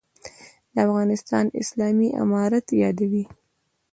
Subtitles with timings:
[0.73, 3.25] «د افغانستان اسلامي امارت» یادوي.